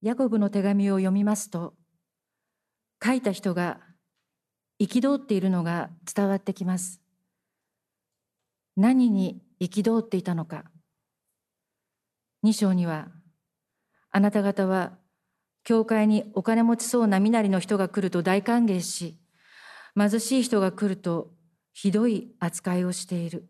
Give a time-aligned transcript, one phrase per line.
[0.00, 1.74] ヤコブの手紙を読みますと、
[3.04, 3.80] 書いた人が
[4.80, 7.00] 憤っているのが伝わってきます。
[8.76, 10.64] 何に憤っていたのか。
[12.44, 13.08] 2章には、
[14.10, 14.92] あなた方は
[15.64, 19.18] 教会にお金持ちそうな身なりの人が来ると大歓迎し、
[19.96, 21.32] 貧しい人が来ると
[21.72, 23.48] ひどい扱いをしている。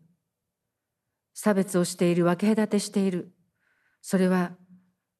[1.35, 3.31] 差別をしている、分け隔てしている。
[4.01, 4.51] それは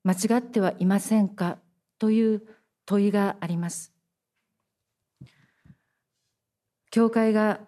[0.04, 1.60] 間違ってはいませんか？
[1.98, 2.44] という
[2.86, 3.94] 問いがあります。
[6.92, 7.60] 教会が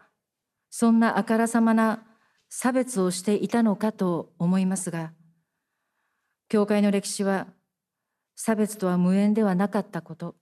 [0.69, 2.03] そんなあからさまな
[2.49, 5.13] 差別をしていたのかと思いますが、
[6.49, 7.47] 教会の歴史は
[8.35, 10.35] 差別とは無縁ではなかったこと、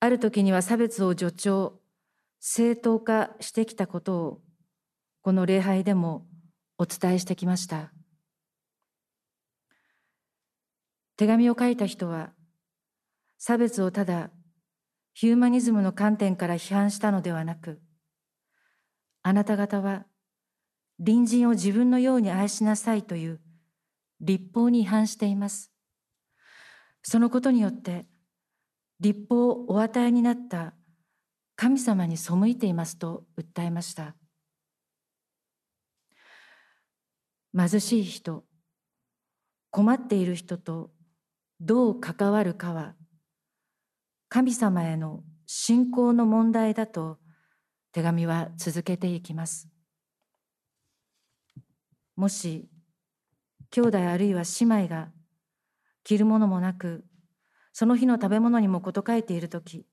[0.00, 1.80] ある時には差別を助長、
[2.40, 4.42] 正当化してきたことを、
[5.22, 6.26] この礼拝でも
[6.76, 7.92] お伝えしてきました。
[11.18, 12.30] 手紙を書いた人は、
[13.38, 14.30] 差別をただ
[15.14, 17.80] ヒューマニズムの観点から批判したのではなく、
[19.22, 20.06] あなた方は
[21.04, 23.40] 隣人を自分のように愛しなさいという
[24.20, 25.72] 立法に違反しています。
[27.02, 28.06] そのことによって
[29.00, 30.74] 立法をお与えになった
[31.56, 34.14] 神様に背いていますと訴えました
[37.56, 38.44] 貧しい人
[39.70, 40.90] 困っている人と
[41.60, 42.94] どう関わるかは
[44.28, 47.18] 神様への信仰の問題だと
[47.92, 49.68] 手紙は続けていきます。
[52.14, 52.68] もし
[53.70, 55.08] 兄弟あるいは姉妹が
[56.04, 57.04] 着るものもなく、
[57.72, 59.86] その日の食べ物にも事欠いているとき、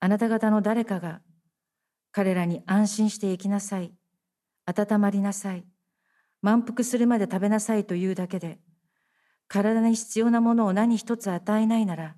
[0.00, 1.20] あなた方の誰かが
[2.12, 3.92] 彼らに安心して生きなさい、
[4.64, 5.64] 温まりなさい、
[6.40, 8.60] 満腹するまで食べなさいというだけで、
[9.48, 12.14] 体に必要なものを何一つ与えないなら、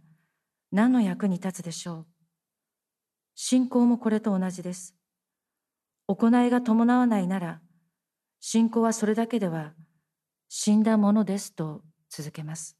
[0.72, 2.06] 何の役に立つでしょう。
[3.36, 4.96] 信仰もこれと同じです。
[6.08, 7.60] 行いが伴わないなら、
[8.40, 9.74] 信仰はそれだけでは
[10.48, 12.76] 死んだものですと続けます。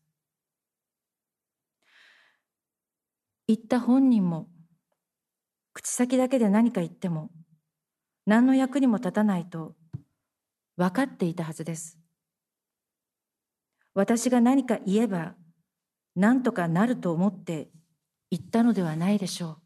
[3.47, 4.49] 言った本人も
[5.73, 7.31] 口先だけで何か言っても
[8.27, 9.75] 何の役にも立たないと
[10.77, 12.00] 分かっていたはずです。
[13.95, 15.35] 私が何か言えば
[16.15, 17.71] 何とかなると思って
[18.31, 19.59] 言ったのではないでしょう。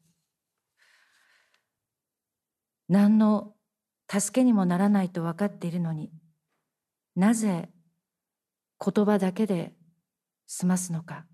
[2.88, 3.54] 何の
[4.10, 6.10] 助けにもならないと分かっているのに
[7.16, 7.70] なぜ
[8.84, 9.74] 言葉だけで
[10.46, 11.26] 済ますのか。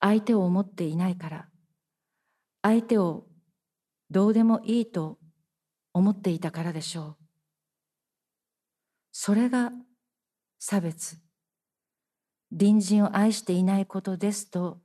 [0.00, 1.48] 相手を思っていないから
[2.62, 3.26] 相手を
[4.10, 5.18] どうでもいいと
[5.92, 7.16] 思っていたからでしょう
[9.12, 9.72] それが
[10.62, 11.16] 差別。
[12.52, 14.78] 隣人を愛していないことですと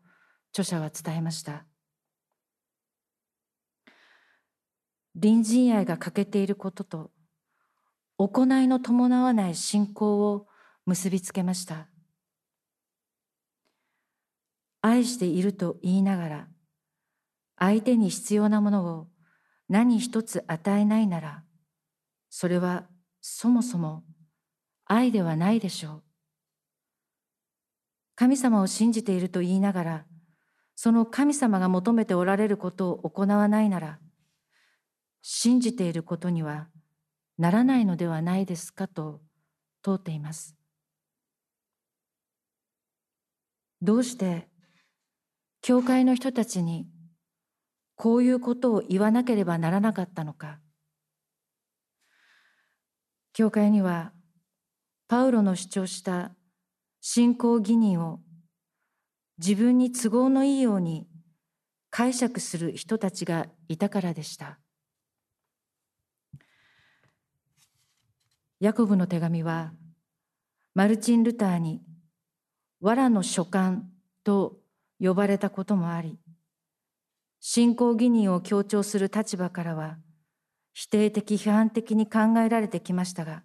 [0.51, 1.65] 著者は伝えました。
[5.13, 7.11] 隣人愛が欠けていることと
[8.17, 10.47] 行いの伴わない信仰を
[10.85, 11.89] 結びつけました。
[14.81, 16.47] 愛していると言いながら、
[17.57, 19.07] 相手に必要なものを
[19.67, 21.43] 何一つ与えないなら、
[22.29, 22.87] それは
[23.19, 24.05] そもそも
[24.85, 26.03] 愛ではないでしょう。
[28.15, 30.05] 神様を信じていると言いながら、
[30.75, 33.99] その神様が求めておられることを行わないなら、
[35.21, 36.67] 信じていることには
[37.37, 39.21] ならないのではないですかと
[39.81, 40.55] 問うています。
[43.81, 44.47] どうして
[45.61, 46.87] 教会の人たちに
[47.95, 50.59] こういうことを言わなければならなかったのか
[53.33, 54.11] 教会には
[55.07, 56.31] パウロの主張した
[57.01, 58.19] 信仰義人を
[59.37, 61.07] 自分に都合のいいように
[61.89, 64.59] 解釈する人たちがいたからでした。
[68.59, 69.73] ヤコブの手紙は
[70.73, 71.81] マルチン・ルターに
[72.81, 73.83] 「藁の書簡」
[74.23, 74.59] と
[74.99, 76.17] 呼ばれたこともあり、
[77.39, 79.99] 信仰義人を強調する立場からは、
[80.73, 83.43] 否定的批判的に考えられてきましたが、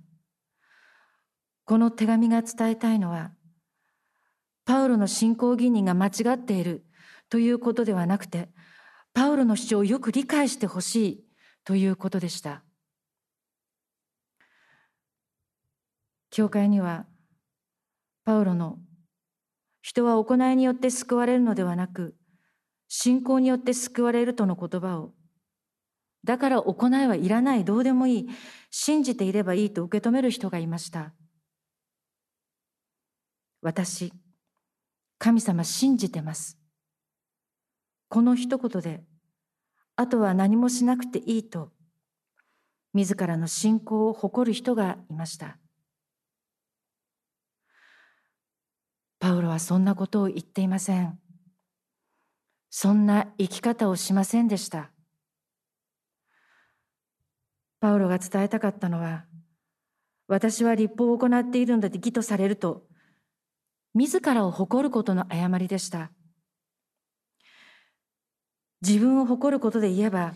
[1.71, 3.31] この手紙が伝えたいのは、
[4.65, 6.85] パウロの信仰義人が間違っている
[7.29, 8.49] ということではなくて、
[9.15, 11.25] パウロの主張をよく理解してほしい
[11.63, 12.65] ということでした。
[16.33, 17.07] 教会には、
[18.25, 18.81] パウロの
[19.81, 22.17] 人は行いによって救われるのではなく、
[22.89, 25.13] 信仰によって救われるとの言葉を、
[26.25, 28.29] だから行いはいらない、どうでもいい、
[28.73, 31.13] 信じていればいいと受け止める人がいました。
[33.63, 34.13] 私、
[35.19, 36.59] 神様信じてます。
[38.09, 39.03] この一言で、
[39.97, 41.71] あとは何もしなくていいと、
[42.95, 45.59] 自らの信仰を誇る人がいました。
[49.19, 51.19] パウロはそんなことを言っていません。
[52.71, 54.91] そんな生き方をしませんでした。
[57.81, 59.27] パウロが伝えたかったのは、
[60.27, 62.90] 私は立法を行っているので義とされると、
[63.95, 66.13] 自らを誇ることの誤りでした。
[68.83, 70.35] 自分を誇ることで言えば、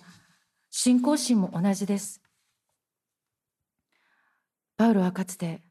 [0.70, 2.20] 信仰心も同じです。
[4.76, 5.62] パウロはかつて、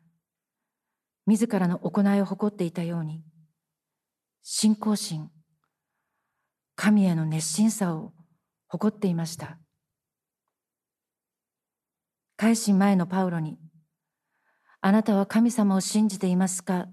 [1.26, 3.24] 自らの行いを誇っていたように、
[4.42, 5.30] 信仰心、
[6.76, 8.14] 神への熱心さを
[8.68, 9.60] 誇っていました。
[12.38, 13.60] 改心前のパウロに、
[14.82, 16.88] あなたは神様を信じていますか？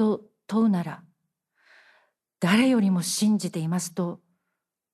[0.00, 1.02] と問うなら、
[2.40, 4.18] 誰よりも信じていますと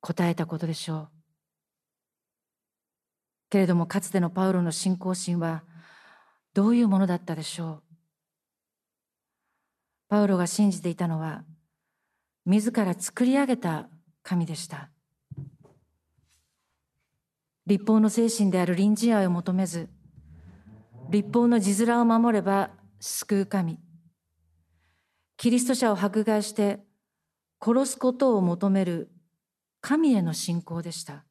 [0.01, 1.09] 答えたことでしょう。
[3.49, 5.63] けれどもかつてのパウロの信仰心は
[6.55, 7.95] どういうものだったでしょう。
[10.09, 11.45] パウロが信じていたのは、
[12.45, 13.89] 自ら作り上げた
[14.25, 14.91] 神でした。
[17.65, 19.89] 立法の精神である臨時愛を求めず、
[21.11, 23.86] 立法の字面を守れば救う神。
[25.37, 26.81] キリスト者を迫害して
[27.61, 29.11] 殺すことを求める
[29.81, 31.25] 神への信仰でした。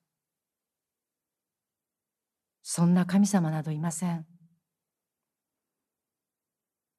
[2.61, 4.25] そんな神様などいません。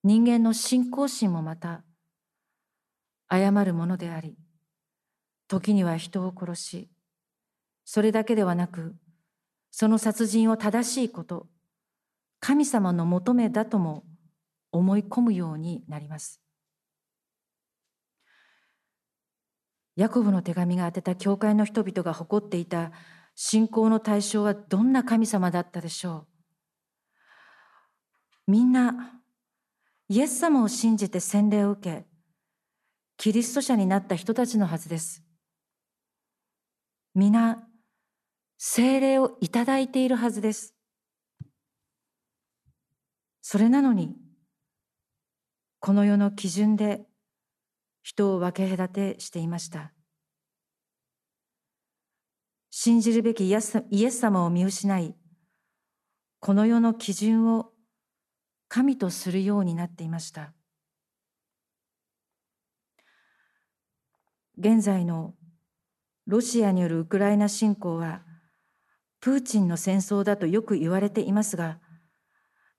[0.06, 1.82] 人間の信仰心もまた
[3.26, 4.36] 誤るものであり
[5.48, 6.88] 時には人を殺し
[7.84, 8.94] それだけではなく
[9.72, 11.48] その殺人を正しいこと
[12.38, 14.04] 神様の求めだとも
[14.70, 16.40] 思い込むようになります
[19.96, 22.92] ヤコブの手紙が宛てた教会の人々が誇っていた
[23.34, 26.26] 信仰の対象はどんな神様だったでしょ
[28.46, 28.50] う？
[28.52, 29.20] みんな
[30.08, 32.06] イエス様を信じて洗礼を受け、
[33.16, 35.24] キリスト者になった人たちのはずです。
[37.14, 37.66] 皆、
[38.58, 40.74] 聖霊をいただいているはずです。
[43.40, 44.14] それなのに、
[45.80, 47.06] この世の基準で
[48.06, 49.92] 人を分け隔てしていました。
[52.70, 55.16] 信じるべきイエス様を見失い、
[56.38, 57.72] この世の基準を
[58.68, 60.52] 神とするようになっていました
[64.56, 65.34] 現在の
[66.28, 68.22] ロシアによるウクライナ侵攻は
[69.20, 71.80] プーチンの戦争だとよく言われていますが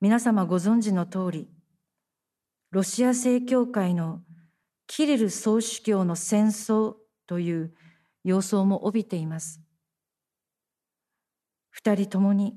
[0.00, 1.48] 皆様ご存知の通り
[2.70, 4.22] ロシア正教会の
[4.88, 6.96] キリル総主教の戦争
[7.28, 7.72] という
[8.24, 9.60] 様相も帯びています
[11.70, 12.56] 二人ともに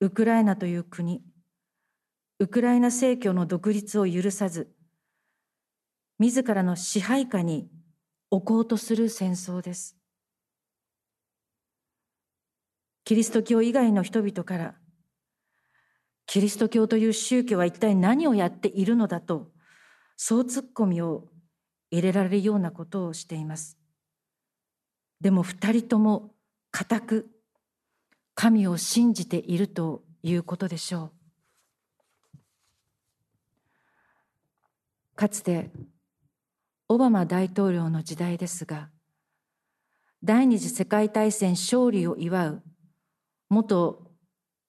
[0.00, 1.22] ウクライナという国
[2.42, 4.72] ウクライナ正教の独立を許さず、
[6.18, 7.70] 自らの支配下に
[8.32, 9.96] 置こうとする戦争です。
[13.04, 14.74] キリスト教以外の人々から、
[16.26, 19.52] キリスト教という宗教は一体何をやっているのだと、
[20.16, 21.28] そうツッコミを
[21.90, 23.78] 入れられるようなことをしています。
[25.20, 26.34] でも二人とも
[26.70, 27.30] 固く
[28.34, 31.22] 神を信じているということでしょう。
[35.14, 35.70] かつて
[36.88, 38.90] オバマ大統領の時代ですが
[40.24, 42.62] 第二次世界大戦勝利を祝う
[43.48, 44.10] 元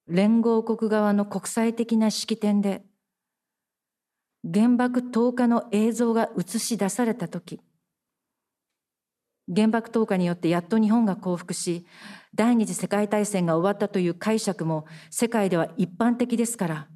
[0.07, 2.83] 連合国側の国際的な式典で
[4.43, 7.61] 原爆投下の映像が映し出された時
[9.53, 11.85] 原爆投下によってやっと日本が降伏し
[12.33, 16.87] 第二次世界大戦が終わったという解釈も世界では一般的ですから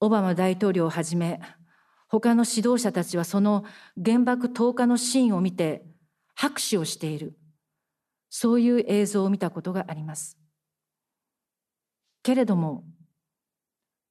[0.00, 1.40] オバマ大統領をはじめ
[2.08, 3.64] 他の指導者たちはその
[4.02, 5.82] 原爆投下のシーンを見て
[6.34, 7.38] 拍手をしている。
[8.28, 10.38] そういう映像を見たことがあります。
[12.22, 12.84] けれども、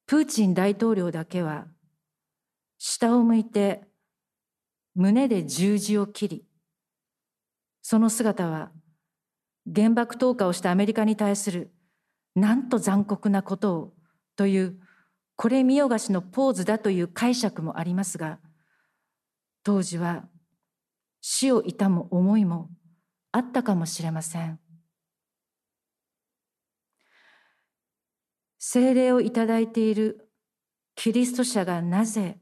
[0.06, 1.66] プーチン大統領だけは
[2.84, 3.84] 下を向いて
[4.96, 6.44] 胸で十字を切り、
[7.80, 8.72] その姿は
[9.72, 11.72] 原爆投下をしたアメリカに対する
[12.34, 13.92] なんと残酷なことを
[14.34, 14.80] という
[15.36, 18.40] これ見よがしのポーズだという解釈もありますが、
[19.62, 20.24] 当時は
[21.20, 22.68] 死を悼む思いも
[23.30, 24.58] あったかもしれません。
[28.58, 30.28] 聖霊をいただいている
[30.96, 32.41] キリスト者がなぜ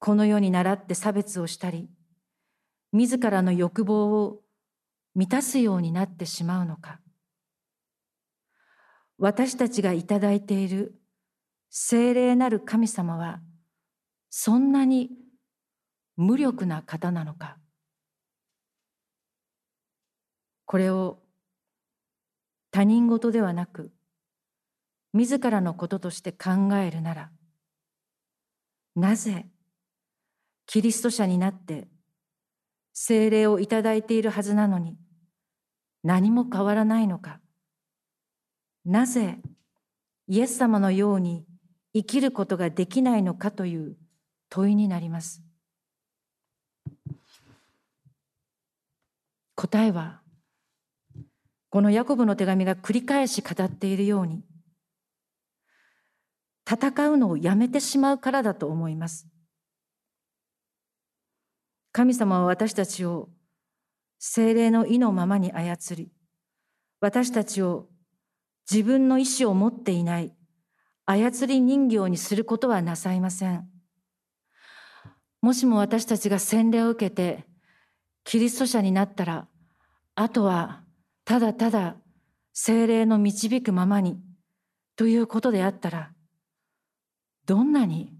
[0.00, 1.90] この世に倣って差別をしたり、
[2.92, 4.40] 自らの欲望を
[5.14, 7.00] 満たすようになってしまうのか。
[9.18, 10.98] 私たちがいただいている
[11.68, 13.40] 聖霊なる神様は、
[14.30, 15.10] そんなに
[16.16, 17.58] 無力な方なのか。
[20.64, 21.18] これを
[22.70, 23.92] 他人事ではなく、
[25.12, 27.30] 自らのこととして考えるなら、
[28.94, 29.44] なぜ
[30.70, 31.88] キリスト者になって
[32.92, 34.96] 聖霊をいただいているはずなのに
[36.04, 37.40] 何も変わらないのか
[38.84, 39.40] なぜ
[40.28, 41.44] イエス様のように
[41.92, 43.96] 生きることができないのかという
[44.48, 45.42] 問いになります
[49.56, 50.20] 答えは
[51.70, 54.44] このヤコブの手紙が繰り返し語っているように
[56.64, 59.29] 戦うのをやめてしまうからだと思います。
[61.92, 63.28] 神様は私たちを
[64.18, 66.12] 精霊の意のままに操り、
[67.00, 67.88] 私たちを
[68.70, 70.32] 自分の意志を持っていない
[71.06, 73.68] 操り人形にすることはなさいません。
[75.42, 77.46] もしも私たちが洗礼を受けて
[78.22, 79.48] キリスト者になったら、
[80.14, 80.84] あとは
[81.24, 81.96] ただただ
[82.52, 84.20] 精霊の導くままに
[84.94, 86.12] ということであったら、
[87.46, 88.12] どんなに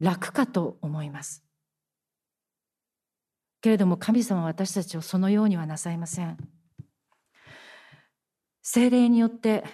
[0.00, 1.43] 楽かと思います。
[3.64, 6.36] けれども神様は私たちをそのようにはなさいません。
[8.60, 9.64] 精霊によって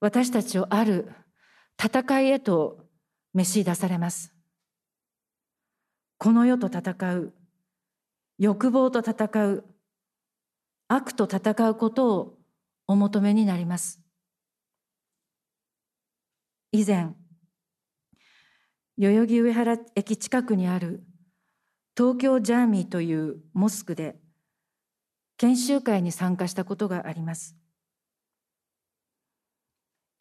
[0.00, 1.08] 私たちをある
[1.80, 2.88] 戦いへと
[3.32, 4.34] 召し出されます。
[6.18, 7.32] この世と戦う、
[8.38, 9.64] 欲望と戦う、
[10.88, 12.38] 悪と戦うことを
[12.88, 14.00] お求めになります。
[16.72, 17.14] 以前、
[18.98, 21.04] 代々木上原駅近くにある
[22.00, 24.16] 東京ジャーミーというモスクで
[25.36, 27.58] 研修会に参加したことがあります。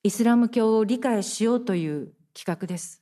[0.04, 3.02] イスラム教を理解しようという企画です。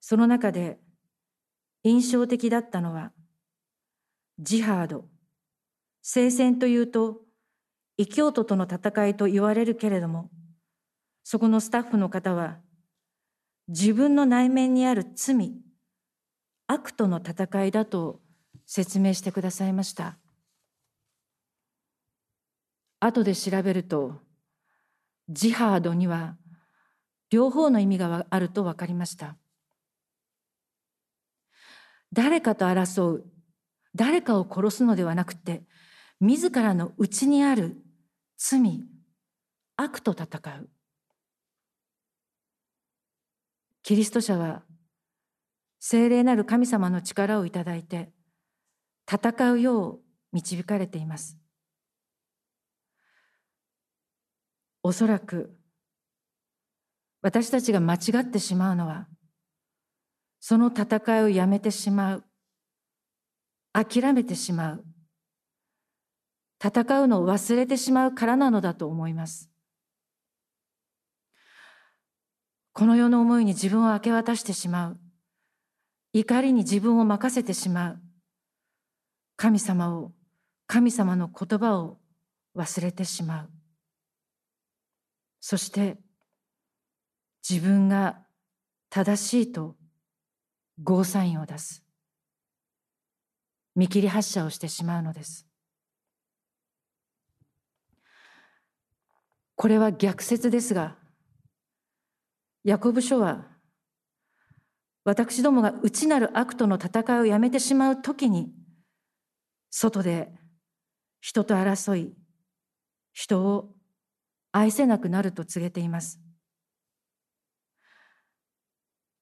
[0.00, 0.78] その中で
[1.82, 3.10] 印象的だったのは
[4.38, 5.06] ジハード、
[6.00, 7.22] 聖戦というと
[7.96, 10.30] 異教徒との戦いと言われるけれども
[11.24, 12.58] そこのスタッフの方は
[13.66, 15.54] 自分の内面にある罪、
[16.74, 18.20] 悪との戦いだと
[18.66, 20.18] 説明してくださいました。
[23.00, 24.20] 後で調べると、
[25.28, 26.36] ジハードには
[27.30, 29.36] 両方の意味があると分かりました。
[32.12, 33.24] 誰かと争う、
[33.94, 35.62] 誰かを殺すのではなくて、
[36.20, 37.76] 自らの内にある
[38.36, 38.82] 罪、
[39.76, 40.26] 悪と戦
[40.60, 40.68] う。
[43.82, 44.62] キリスト者は
[45.86, 48.10] 聖霊なる神様の力をいただいて
[49.06, 50.00] 戦うよう
[50.32, 51.36] 導かれています。
[54.82, 55.54] おそらく
[57.20, 59.08] 私たちが間違ってしまうのは
[60.40, 62.24] その戦いをやめてしまう
[63.74, 64.84] 諦めてしまう
[66.64, 69.50] 戦うのを忘れてしまうからなのだと思います。
[72.72, 75.03] この世の思いに自分を明け渡してしまう。
[76.16, 78.00] 怒りに自分を任せてしまう。
[79.34, 80.12] 神様を、
[80.68, 81.98] 神様の言葉を
[82.56, 83.50] 忘れてしまう。
[85.40, 85.98] そして
[87.46, 88.20] 自分が
[88.90, 89.76] 正しいと
[90.82, 91.82] ゴーサインを出す。
[93.74, 95.48] 見切り発車をしてしまうのです。
[99.56, 100.96] これは逆説ですが、
[102.62, 103.53] ヤコブ書は
[105.04, 108.52] 私どもが内なる悪との戦いをやめてしまうときに
[109.70, 110.32] 外で
[111.20, 112.14] 人と争い
[113.12, 113.70] 人を
[114.52, 116.20] 愛せなくなると告げています。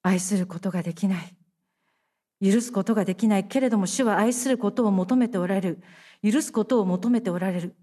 [0.02, 1.36] 愛することができない。
[2.42, 3.44] 許すことができない。
[3.44, 5.82] けれども主は愛することを求めておられる。
[6.22, 7.76] 許すことを求めておられる。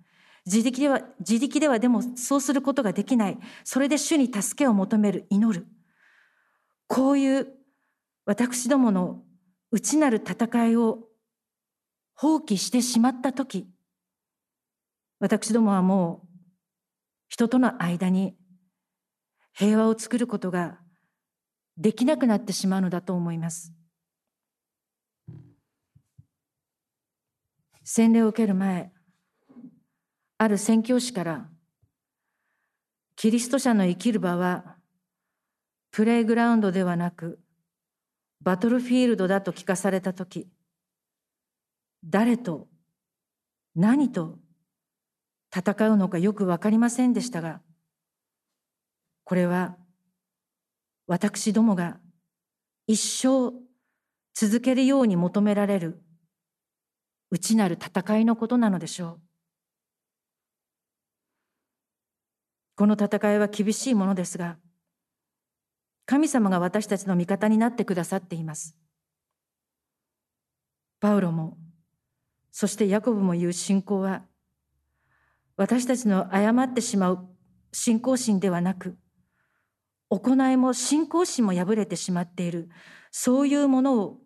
[0.45, 3.39] 自力では、自力ではでもそうすることができない。
[3.63, 5.65] それで主に助けを求める、祈る。
[6.87, 7.47] こういう
[8.29, 9.23] 私どもの
[9.71, 10.99] 内なる戦いを
[12.13, 13.67] 放棄してしまったとき、
[15.19, 16.27] 私どもはもう
[17.27, 18.37] 人との間に
[19.51, 20.77] 平和を作ることが
[21.75, 23.73] できなくなってしまうのだと思います。
[27.83, 28.91] 洗礼を受ける前、
[30.37, 31.49] ある宣教師から、
[33.15, 34.75] キリスト者の生きる場は、
[35.89, 37.39] プレイグラウンドではなく
[38.41, 40.47] バトルフィールドだと聞かされた時
[42.03, 42.67] 誰と
[43.75, 44.39] 何と
[45.55, 47.61] 戦うのかよく分かりませんでしたが
[49.23, 49.75] これは
[51.07, 51.99] 私どもが
[52.87, 53.51] 一生
[54.33, 56.01] 続けるように求められる
[57.31, 59.21] 内なる戦いのことなのでしょう。
[62.75, 64.57] この戦いは厳しいものですが、
[66.09, 68.75] 神様が私たちの味方になってくださっています。
[70.99, 71.55] パウロも、
[72.51, 74.23] そしてヤコブも言う信仰は、
[75.55, 77.29] 私たちの誤ってしまう
[77.71, 78.97] 信仰心ではなく、
[80.09, 82.69] 行いも信仰心も破れてしまっている、
[83.11, 84.17] そういうものを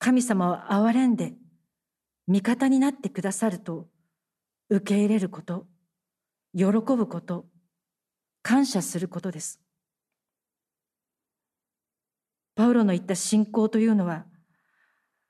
[0.00, 1.34] 神様は憐れんで、
[2.26, 3.86] 味方になってくださると
[4.68, 5.68] 受け入れること、
[6.56, 7.46] 喜ぶこと、
[8.42, 9.60] 感謝することです。
[12.58, 14.26] パウロの言った信仰というのは、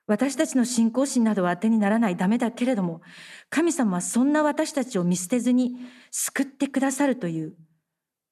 [0.06, 3.02] 私たちの信仰心などは当てにならないダメだけれども、
[3.50, 5.76] 神様はそんな私たちを見捨てずに
[6.10, 7.54] 救ってくださるという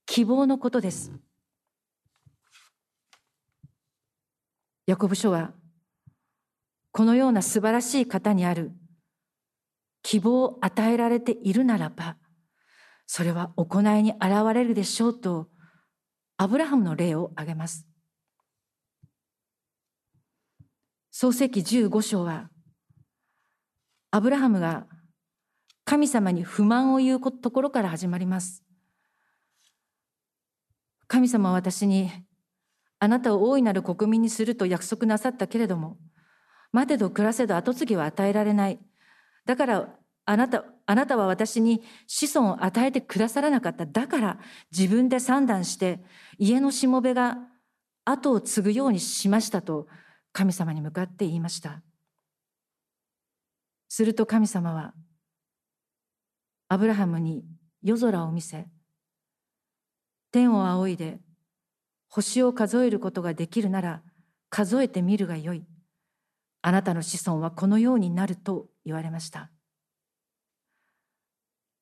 [0.07, 1.13] 希望のことです。
[4.87, 5.53] ヤコブ書は
[6.91, 8.73] このような素晴らしい方にある
[10.03, 12.17] 希望を与えられているならば、
[13.07, 15.51] それは行いに現れるでしょうと、
[16.39, 17.87] アブラハムの例を挙げます。
[21.19, 22.51] 創世記15章は、
[24.11, 24.87] アブラハムが
[25.87, 28.63] 神様に不満を言うところから始まります。
[31.07, 32.11] 神様は私に、
[32.99, 35.97] あなたを大いなる国民にすると約束なさったけれども、
[36.71, 38.79] 待てど暮らせど後継ぎは与えられない。
[39.47, 39.89] だから
[40.27, 43.87] あなた、あなたは私に子孫を与えてくださらなかった。
[43.87, 44.39] だから
[44.71, 46.05] 自分で算段して
[46.37, 47.39] 家のしもべが
[48.05, 49.87] 後を継ぐようにしましたと
[50.37, 51.81] 神様に向かって言いました。
[53.89, 54.93] すると神様は
[56.69, 57.47] アブラハムに
[57.83, 58.67] 夜空を見せ、
[60.33, 61.21] 天を仰いで
[62.11, 64.03] 星を数えることができるなら
[64.51, 65.65] 数えてみるがよい。
[66.61, 69.51] あなたの子孫はこのようになると言われました。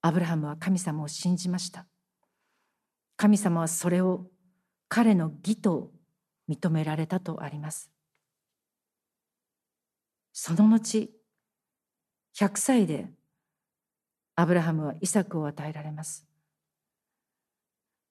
[0.00, 1.86] アブラハムは神様を信じました。
[3.16, 4.28] 神様はそれを
[4.88, 5.90] 彼の義と
[6.48, 7.93] 認められたとあります。
[10.36, 11.08] その後、
[12.36, 13.08] 100歳で
[14.34, 16.26] アブラハムはイサクを与えられます。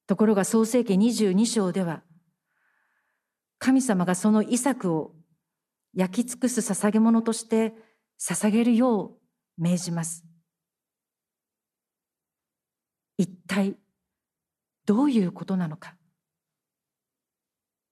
[0.08, 2.02] ところが創世記22章では、
[3.60, 5.14] 神様がそのイサクを
[5.94, 7.74] 焼き尽くす捧げ物として
[8.18, 9.18] 捧げるよ
[9.58, 10.24] う命じます。
[13.18, 13.76] 一体
[14.86, 15.98] どういうことなのか。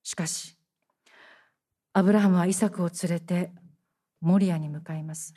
[0.04, 0.58] しかし、
[1.92, 3.52] アブラハムはイサクを連れて
[4.22, 5.34] モリアに向かいます。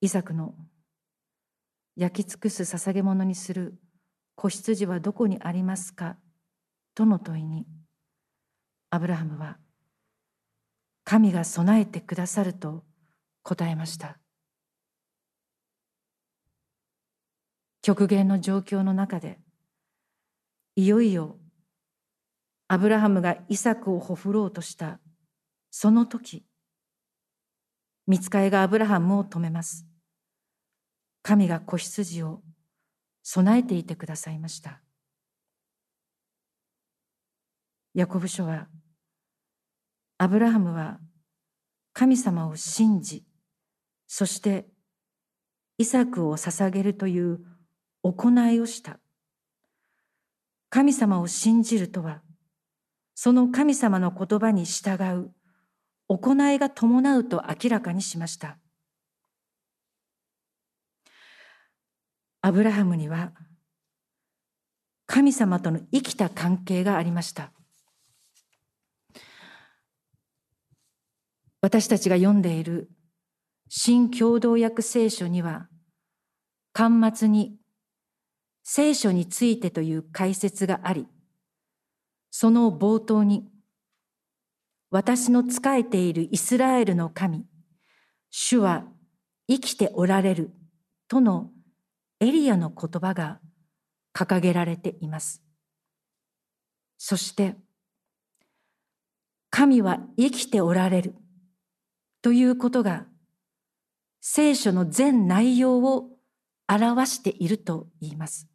[0.00, 0.54] イサクの
[1.96, 3.78] 焼き尽くす捧げ物にする
[4.34, 6.16] 子羊はどこにありますか？
[6.94, 7.66] との問いに、
[8.88, 9.58] アブラハムは
[11.04, 12.84] 神が備えてくださると
[13.42, 14.18] 答えました
[17.82, 19.38] 極限の状況の中で
[20.74, 21.36] いよいよ
[22.68, 24.98] アブラハムがイサクをほふろうとした
[25.70, 26.45] その時
[28.06, 29.86] 見つかいがアブラハムを止めます
[31.22, 32.42] 神が子羊を
[33.22, 34.80] 備えていてくださいました
[37.94, 38.68] ヤコブ書は
[40.18, 40.98] アブラハムは
[41.92, 43.24] 神様を信じ、
[44.06, 44.66] そして
[45.78, 47.40] イサクを捧げるという
[48.02, 48.98] 行いをした。
[50.68, 52.20] 神様を信じるとは、
[53.14, 55.30] その神様の言葉に従う
[56.08, 58.58] 行いが伴うと明らかにしました。
[62.42, 63.32] アブラハムには
[65.06, 67.52] 神様との生きた関係がありました。
[71.60, 72.90] 私たちが読んでいる
[73.68, 75.68] 新共同訳聖書には、
[76.72, 77.56] 端末に
[78.62, 81.08] 聖書についてという解説があり、
[82.30, 83.48] その冒頭に、
[84.96, 87.44] 私の仕えているイスラエルの神、
[88.30, 88.86] 主は
[89.46, 90.52] 生きておられる
[91.06, 91.50] との
[92.18, 93.38] エリアの言葉が
[94.14, 95.42] 掲げられています。
[96.96, 97.56] そして、
[99.50, 101.14] 神は生きておられる。
[102.22, 103.04] ということが
[104.22, 106.08] 聖書の全内容を
[106.66, 108.48] 表していると言います。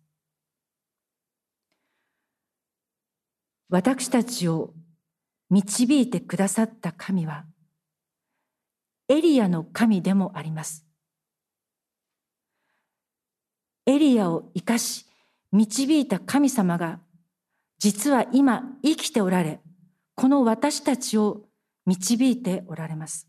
[3.70, 4.74] 私たちを
[5.52, 7.46] 導いてくださった神は、
[9.10, 10.86] エリアの神でもあります。
[13.86, 15.06] エリアを生かし、
[15.52, 17.02] 導いた神様が、
[17.80, 19.60] 実は今生きておられ、
[20.16, 21.50] この私たちを
[21.86, 23.28] 導いておられます。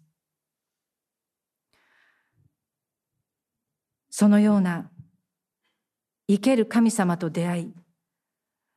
[4.11, 4.93] そのような
[6.29, 7.75] 生ける神様と出会い、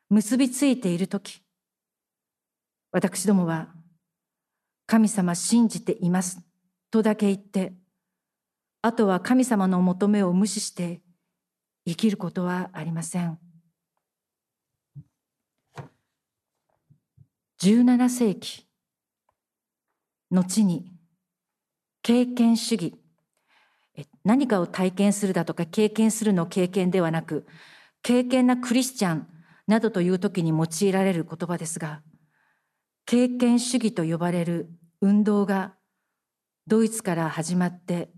[0.10, 1.45] 結びついているとき、
[2.96, 3.68] 私どもは
[4.86, 6.40] 神様信じています
[6.92, 7.74] とだけ言って、
[8.82, 11.02] あとは神様の求めを無視して
[11.86, 13.38] 生きることはありません。
[17.62, 18.66] 17世紀、
[20.32, 20.90] 後に
[22.02, 22.94] 経験主義、
[24.24, 27.46] 何かを体験するだとか経験するの経験ではなく、
[28.02, 29.28] 経験なクリスチャン
[29.68, 32.02] などという時に用いられる言葉ですが、
[33.06, 35.76] 経験主義と呼ばれる運動が
[36.68, 38.10] ドイツから始まって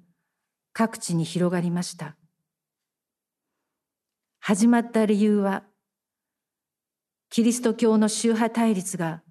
[0.71, 2.15] 各地に広がりました。
[4.39, 5.63] 始まった理由は、
[7.29, 9.21] キリスト教の宗派対立が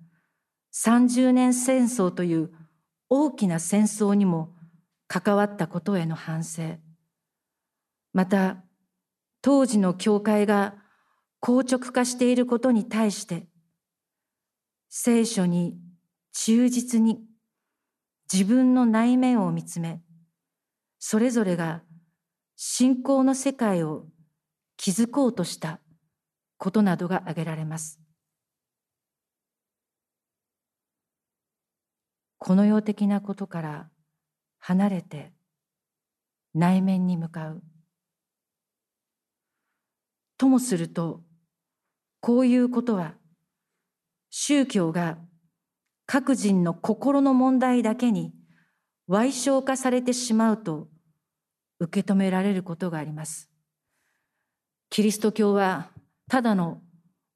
[0.74, 2.50] 30年戦争という
[3.08, 4.54] 大きな戦争にも
[5.08, 6.76] 関わったことへの反省
[8.12, 8.58] また
[9.40, 10.74] 当時の教会が
[11.40, 13.46] 硬直化していることに対して
[14.98, 15.76] 聖書に
[16.32, 17.20] 忠実に
[18.32, 20.00] 自分の内面を見つめ
[20.98, 21.82] それぞれが
[22.56, 24.06] 信仰の世界を
[24.78, 25.80] 築こうとした
[26.56, 28.00] ことなどが挙げられます。
[32.38, 33.90] この世的なことから
[34.60, 35.34] 離れて
[36.54, 37.62] 内面に向かう。
[40.38, 41.20] ともすると
[42.20, 43.12] こういうことは
[44.38, 45.16] 宗教が
[46.04, 48.34] 各人の心の問題だけに
[49.08, 50.88] 歪償化されてしまうと
[51.80, 53.48] 受け止められることがあります。
[54.90, 55.88] キリスト教は
[56.28, 56.82] ただの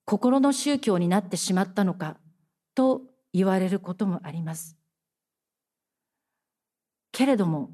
[0.05, 2.19] 心の宗教になってしまったのか
[2.75, 3.01] と
[3.33, 4.77] 言われることもあります。
[7.13, 7.71] けれども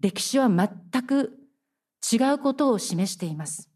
[0.00, 1.38] 歴史は全く
[2.12, 3.70] 違うことを示しています。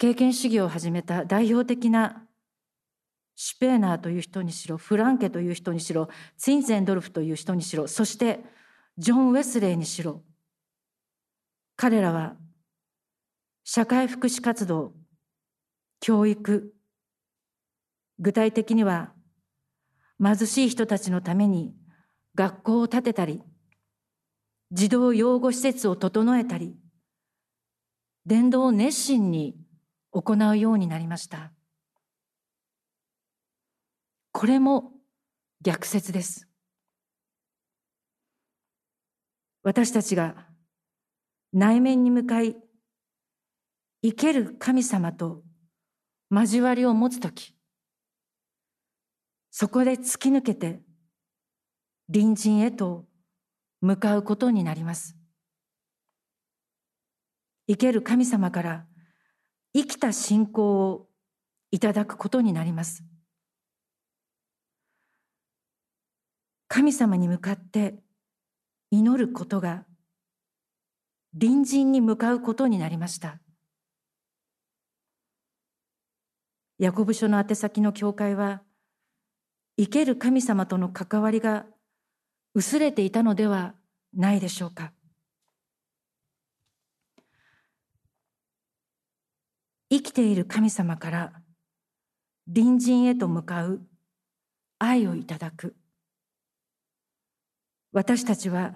[0.00, 2.22] 経験主義を始めた代表的な
[3.36, 6.08] シュペーナーという人にしろフランケという人にしろ
[6.38, 8.40] ツインゼンドルフという人にしろそして
[8.96, 10.22] ジョン・ウェスレーにしろ
[11.76, 12.36] 彼らは
[13.62, 14.94] 社会福祉活動
[16.00, 16.72] 教育
[18.18, 19.12] 具体的には
[20.18, 21.74] 貧しい人たちのために
[22.34, 23.42] 学校を建てたり、
[24.72, 26.74] 児童養護施設を整えたり、
[28.24, 29.56] 伝道を熱心に
[30.12, 31.52] 行うようになりました。
[34.32, 34.92] これも
[35.62, 36.48] 逆説です。
[39.62, 40.46] 私たちが
[41.52, 42.56] 内面に向かい、
[44.02, 45.42] 生ける神様と
[46.30, 47.54] 交わりを持つとき、
[49.50, 50.80] そこで突き抜けて
[52.12, 53.04] 隣人へと
[53.80, 55.16] 向かうことになります。
[57.68, 58.86] 生ける神様から
[59.74, 61.06] 生きた信仰を
[61.70, 63.04] いただくことになります。
[66.68, 67.94] 神様に向かって
[68.90, 69.84] 祈ることが
[71.38, 73.38] 隣人に向かうことになりました。
[76.78, 78.62] ヤコブ書の宛先の教会は
[79.76, 81.66] 生ける神様との関わりが
[82.54, 83.74] 薄れていたのでは
[84.14, 84.92] ないでしょうか
[89.90, 91.32] 生きている神様から
[92.52, 93.82] 隣人へと向かう
[94.78, 95.76] 愛をいただく
[97.92, 98.74] 私たちは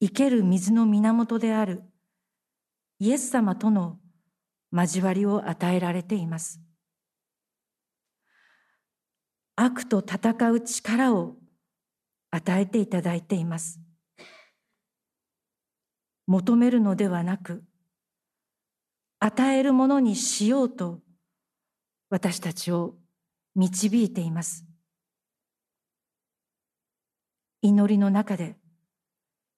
[0.00, 1.82] 生ける水の源である
[2.98, 3.98] イエス様との
[4.72, 6.60] 交わりを与えられています
[9.62, 11.36] 悪と戦う力を
[12.30, 13.78] 与えていただいています。
[16.26, 17.62] 求めるのではなく、
[19.20, 20.98] 与えるものにしようと
[22.08, 22.94] 私たちを
[23.54, 24.64] 導いています。
[27.60, 28.56] 祈りの中で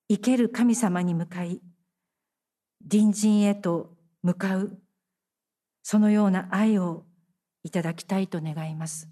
[0.08, 1.60] 生ける神様に向かい、
[2.90, 4.76] 隣人へと向かう、
[5.84, 7.04] そのような愛を
[7.62, 9.08] いただきたいと願います。